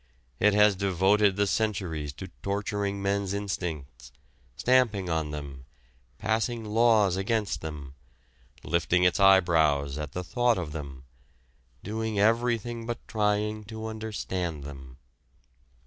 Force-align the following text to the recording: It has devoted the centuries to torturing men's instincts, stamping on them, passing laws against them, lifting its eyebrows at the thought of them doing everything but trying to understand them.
It 0.39 0.55
has 0.55 0.75
devoted 0.75 1.35
the 1.35 1.45
centuries 1.45 2.11
to 2.13 2.31
torturing 2.41 3.03
men's 3.03 3.35
instincts, 3.35 4.11
stamping 4.57 5.11
on 5.11 5.29
them, 5.29 5.65
passing 6.17 6.65
laws 6.65 7.15
against 7.17 7.61
them, 7.61 7.93
lifting 8.63 9.03
its 9.03 9.19
eyebrows 9.19 9.99
at 9.99 10.13
the 10.13 10.23
thought 10.23 10.57
of 10.57 10.71
them 10.71 11.03
doing 11.83 12.17
everything 12.19 12.87
but 12.87 13.07
trying 13.07 13.63
to 13.65 13.85
understand 13.85 14.63
them. 14.63 14.97